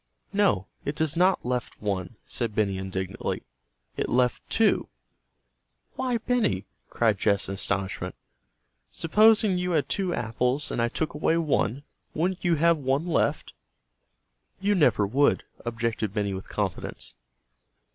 "No, 0.33 0.65
it 0.83 0.95
does 0.95 1.15
not 1.15 1.45
left 1.45 1.79
one," 1.79 2.15
said 2.25 2.55
Benny 2.55 2.79
indignantly. 2.79 3.43
"It 3.95 4.09
left 4.09 4.41
two." 4.49 4.89
"Why, 5.93 6.17
Benny!" 6.17 6.65
cried 6.89 7.19
Jess 7.19 7.47
in 7.47 7.53
astonishment. 7.53 8.15
"Supposing 8.89 9.59
you 9.59 9.73
had 9.73 9.87
two 9.87 10.11
apples 10.11 10.71
and 10.71 10.81
I 10.81 10.89
took 10.89 11.13
away 11.13 11.37
one, 11.37 11.83
wouldn't 12.15 12.43
you 12.43 12.55
have 12.55 12.77
one 12.79 13.05
left?" 13.05 13.53
"You 14.59 14.73
never 14.73 15.05
would," 15.05 15.43
objected 15.65 16.15
Benny 16.15 16.33
with 16.33 16.49
confidence. 16.49 17.13